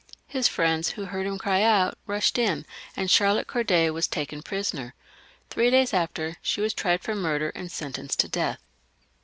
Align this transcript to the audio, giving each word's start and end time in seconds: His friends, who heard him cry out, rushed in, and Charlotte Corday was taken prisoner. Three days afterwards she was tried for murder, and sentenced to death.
His 0.27 0.47
friends, 0.47 0.89
who 0.93 1.05
heard 1.05 1.27
him 1.27 1.37
cry 1.37 1.61
out, 1.61 1.95
rushed 2.07 2.39
in, 2.39 2.65
and 2.97 3.11
Charlotte 3.11 3.45
Corday 3.45 3.87
was 3.91 4.07
taken 4.07 4.41
prisoner. 4.41 4.95
Three 5.51 5.69
days 5.69 5.93
afterwards 5.93 6.37
she 6.41 6.59
was 6.59 6.73
tried 6.73 7.01
for 7.03 7.13
murder, 7.13 7.51
and 7.53 7.71
sentenced 7.71 8.19
to 8.21 8.27
death. 8.27 8.59